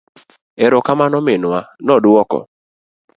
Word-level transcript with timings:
Ero 0.63 0.77
kamano 0.85 1.17
minwa, 1.27 1.59
noduoko. 1.85 2.39